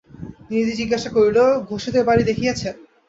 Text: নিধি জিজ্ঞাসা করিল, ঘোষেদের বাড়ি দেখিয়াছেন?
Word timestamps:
নিধি 0.49 0.73
জিজ্ঞাসা 0.79 1.09
করিল, 1.15 1.37
ঘোষেদের 1.69 2.03
বাড়ি 2.09 2.23
দেখিয়াছেন? 2.29 2.75